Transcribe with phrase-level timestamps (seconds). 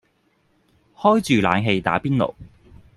[0.97, 2.33] 開住冷氣打邊爐